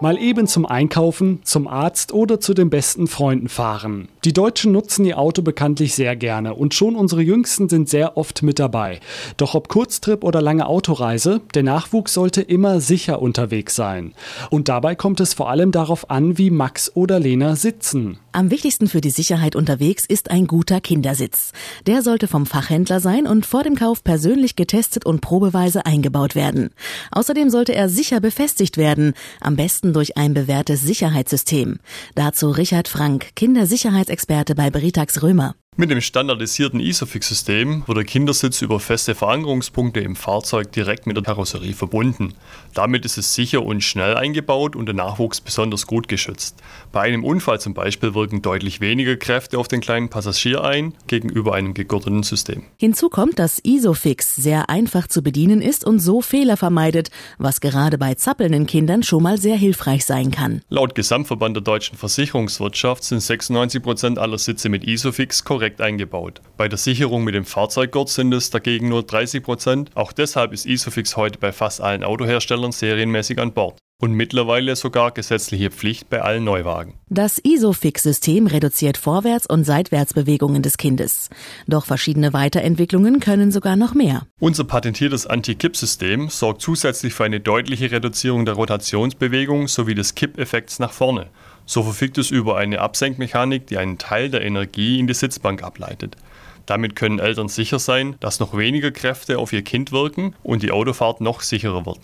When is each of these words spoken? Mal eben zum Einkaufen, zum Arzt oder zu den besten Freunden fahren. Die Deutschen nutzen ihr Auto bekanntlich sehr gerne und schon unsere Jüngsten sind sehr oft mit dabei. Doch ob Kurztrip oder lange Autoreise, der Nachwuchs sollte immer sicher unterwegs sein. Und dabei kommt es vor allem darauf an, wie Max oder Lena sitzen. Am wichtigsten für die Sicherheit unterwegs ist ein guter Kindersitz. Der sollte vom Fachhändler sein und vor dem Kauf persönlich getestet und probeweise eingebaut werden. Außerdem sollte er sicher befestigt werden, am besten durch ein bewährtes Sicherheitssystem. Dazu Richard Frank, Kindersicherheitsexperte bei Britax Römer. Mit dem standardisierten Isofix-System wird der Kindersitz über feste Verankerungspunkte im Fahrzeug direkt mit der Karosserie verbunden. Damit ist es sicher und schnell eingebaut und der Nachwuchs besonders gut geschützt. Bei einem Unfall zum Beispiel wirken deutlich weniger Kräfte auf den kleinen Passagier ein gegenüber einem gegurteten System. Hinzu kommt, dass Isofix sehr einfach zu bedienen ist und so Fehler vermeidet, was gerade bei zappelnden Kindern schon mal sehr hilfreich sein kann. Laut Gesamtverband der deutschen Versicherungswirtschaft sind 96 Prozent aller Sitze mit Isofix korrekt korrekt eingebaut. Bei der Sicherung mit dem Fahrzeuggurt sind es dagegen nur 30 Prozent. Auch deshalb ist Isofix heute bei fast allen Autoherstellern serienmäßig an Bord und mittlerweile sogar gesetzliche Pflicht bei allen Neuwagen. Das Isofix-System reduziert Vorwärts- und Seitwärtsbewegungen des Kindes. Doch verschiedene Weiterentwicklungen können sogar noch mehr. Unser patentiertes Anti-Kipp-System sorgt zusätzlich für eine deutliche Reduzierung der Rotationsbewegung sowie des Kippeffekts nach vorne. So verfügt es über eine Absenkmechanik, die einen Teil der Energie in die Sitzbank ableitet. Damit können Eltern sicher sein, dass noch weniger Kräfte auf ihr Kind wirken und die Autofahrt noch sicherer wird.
Mal 0.00 0.18
eben 0.18 0.48
zum 0.48 0.66
Einkaufen, 0.66 1.38
zum 1.44 1.68
Arzt 1.68 2.12
oder 2.12 2.40
zu 2.40 2.52
den 2.52 2.68
besten 2.68 3.06
Freunden 3.06 3.48
fahren. 3.48 4.08
Die 4.24 4.32
Deutschen 4.32 4.72
nutzen 4.72 5.04
ihr 5.04 5.18
Auto 5.20 5.40
bekanntlich 5.40 5.94
sehr 5.94 6.16
gerne 6.16 6.54
und 6.54 6.74
schon 6.74 6.96
unsere 6.96 7.22
Jüngsten 7.22 7.68
sind 7.68 7.88
sehr 7.88 8.16
oft 8.16 8.42
mit 8.42 8.58
dabei. 8.58 8.98
Doch 9.36 9.54
ob 9.54 9.68
Kurztrip 9.68 10.24
oder 10.24 10.42
lange 10.42 10.66
Autoreise, 10.66 11.42
der 11.54 11.62
Nachwuchs 11.62 12.12
sollte 12.12 12.42
immer 12.42 12.80
sicher 12.80 13.22
unterwegs 13.22 13.76
sein. 13.76 14.14
Und 14.50 14.68
dabei 14.68 14.96
kommt 14.96 15.20
es 15.20 15.32
vor 15.32 15.48
allem 15.48 15.70
darauf 15.70 16.10
an, 16.10 16.38
wie 16.38 16.50
Max 16.50 16.90
oder 16.96 17.20
Lena 17.20 17.54
sitzen. 17.54 18.18
Am 18.32 18.50
wichtigsten 18.50 18.88
für 18.88 19.00
die 19.00 19.10
Sicherheit 19.10 19.54
unterwegs 19.54 20.04
ist 20.06 20.32
ein 20.32 20.48
guter 20.48 20.80
Kindersitz. 20.80 21.52
Der 21.86 22.02
sollte 22.02 22.26
vom 22.26 22.46
Fachhändler 22.46 22.98
sein 22.98 23.28
und 23.28 23.46
vor 23.46 23.62
dem 23.62 23.76
Kauf 23.76 24.02
persönlich 24.02 24.56
getestet 24.56 25.06
und 25.06 25.20
probeweise 25.20 25.86
eingebaut 25.86 26.34
werden. 26.34 26.70
Außerdem 27.12 27.48
sollte 27.48 27.76
er 27.76 27.88
sicher 27.88 28.18
befestigt 28.18 28.76
werden, 28.76 29.14
am 29.40 29.54
besten 29.54 29.83
durch 29.92 30.16
ein 30.16 30.34
bewährtes 30.34 30.82
Sicherheitssystem. 30.82 31.78
Dazu 32.14 32.50
Richard 32.50 32.88
Frank, 32.88 33.34
Kindersicherheitsexperte 33.36 34.54
bei 34.54 34.70
Britax 34.70 35.22
Römer. 35.22 35.54
Mit 35.76 35.90
dem 35.90 36.00
standardisierten 36.00 36.78
Isofix-System 36.78 37.82
wird 37.88 37.98
der 37.98 38.04
Kindersitz 38.04 38.62
über 38.62 38.78
feste 38.78 39.16
Verankerungspunkte 39.16 39.98
im 39.98 40.14
Fahrzeug 40.14 40.70
direkt 40.70 41.08
mit 41.08 41.16
der 41.16 41.24
Karosserie 41.24 41.72
verbunden. 41.72 42.34
Damit 42.74 43.04
ist 43.04 43.18
es 43.18 43.34
sicher 43.34 43.64
und 43.64 43.82
schnell 43.82 44.16
eingebaut 44.16 44.76
und 44.76 44.86
der 44.86 44.94
Nachwuchs 44.94 45.40
besonders 45.40 45.88
gut 45.88 46.06
geschützt. 46.06 46.62
Bei 46.92 47.00
einem 47.00 47.24
Unfall 47.24 47.60
zum 47.60 47.74
Beispiel 47.74 48.14
wirken 48.14 48.40
deutlich 48.40 48.80
weniger 48.80 49.16
Kräfte 49.16 49.58
auf 49.58 49.66
den 49.66 49.80
kleinen 49.80 50.10
Passagier 50.10 50.62
ein 50.62 50.94
gegenüber 51.08 51.54
einem 51.54 51.74
gegurteten 51.74 52.22
System. 52.22 52.62
Hinzu 52.78 53.08
kommt, 53.08 53.40
dass 53.40 53.58
Isofix 53.58 54.36
sehr 54.36 54.70
einfach 54.70 55.08
zu 55.08 55.22
bedienen 55.22 55.60
ist 55.60 55.84
und 55.84 55.98
so 55.98 56.22
Fehler 56.22 56.56
vermeidet, 56.56 57.10
was 57.38 57.60
gerade 57.60 57.98
bei 57.98 58.14
zappelnden 58.14 58.68
Kindern 58.68 59.02
schon 59.02 59.24
mal 59.24 59.38
sehr 59.38 59.56
hilfreich 59.56 60.04
sein 60.04 60.30
kann. 60.30 60.62
Laut 60.68 60.94
Gesamtverband 60.94 61.56
der 61.56 61.64
deutschen 61.64 61.98
Versicherungswirtschaft 61.98 63.02
sind 63.02 63.18
96 63.18 63.82
Prozent 63.82 64.18
aller 64.20 64.38
Sitze 64.38 64.68
mit 64.68 64.84
Isofix 64.84 65.42
korrekt 65.42 65.63
korrekt 65.64 65.80
eingebaut. 65.80 66.42
Bei 66.58 66.68
der 66.68 66.76
Sicherung 66.76 67.24
mit 67.24 67.34
dem 67.34 67.46
Fahrzeuggurt 67.46 68.10
sind 68.10 68.34
es 68.34 68.50
dagegen 68.50 68.90
nur 68.90 69.02
30 69.02 69.42
Prozent. 69.42 69.90
Auch 69.94 70.12
deshalb 70.12 70.52
ist 70.52 70.66
Isofix 70.66 71.16
heute 71.16 71.38
bei 71.38 71.52
fast 71.52 71.80
allen 71.80 72.04
Autoherstellern 72.04 72.70
serienmäßig 72.70 73.38
an 73.40 73.54
Bord 73.54 73.78
und 73.98 74.12
mittlerweile 74.12 74.76
sogar 74.76 75.12
gesetzliche 75.12 75.70
Pflicht 75.70 76.10
bei 76.10 76.20
allen 76.20 76.44
Neuwagen. 76.44 76.98
Das 77.08 77.38
Isofix-System 77.38 78.46
reduziert 78.46 78.98
Vorwärts- 78.98 79.46
und 79.46 79.64
Seitwärtsbewegungen 79.64 80.60
des 80.60 80.76
Kindes. 80.76 81.30
Doch 81.66 81.86
verschiedene 81.86 82.34
Weiterentwicklungen 82.34 83.20
können 83.20 83.50
sogar 83.50 83.76
noch 83.76 83.94
mehr. 83.94 84.26
Unser 84.38 84.64
patentiertes 84.64 85.26
Anti-Kipp-System 85.26 86.28
sorgt 86.28 86.60
zusätzlich 86.60 87.14
für 87.14 87.24
eine 87.24 87.40
deutliche 87.40 87.90
Reduzierung 87.90 88.44
der 88.44 88.54
Rotationsbewegung 88.54 89.68
sowie 89.68 89.94
des 89.94 90.14
Kippeffekts 90.14 90.78
nach 90.78 90.92
vorne. 90.92 91.30
So 91.66 91.82
verfügt 91.82 92.18
es 92.18 92.30
über 92.30 92.56
eine 92.56 92.80
Absenkmechanik, 92.80 93.66
die 93.66 93.78
einen 93.78 93.98
Teil 93.98 94.30
der 94.30 94.42
Energie 94.42 94.98
in 94.98 95.06
die 95.06 95.14
Sitzbank 95.14 95.62
ableitet. 95.62 96.16
Damit 96.66 96.96
können 96.96 97.18
Eltern 97.18 97.48
sicher 97.48 97.78
sein, 97.78 98.16
dass 98.20 98.40
noch 98.40 98.56
weniger 98.56 98.90
Kräfte 98.90 99.38
auf 99.38 99.52
ihr 99.52 99.62
Kind 99.62 99.92
wirken 99.92 100.34
und 100.42 100.62
die 100.62 100.72
Autofahrt 100.72 101.20
noch 101.20 101.40
sicherer 101.40 101.84
wird. 101.86 102.00